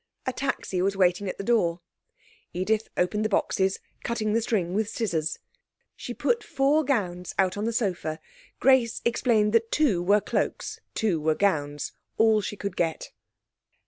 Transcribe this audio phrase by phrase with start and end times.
[0.25, 1.79] A taxi was waiting at the door.
[2.53, 5.37] Edith opened the boxes, cutting the string with scissors.
[5.95, 8.19] She put four gowns out on the sofa.
[8.59, 13.11] Grace explained that two were cloaks, two were gowns all she could get.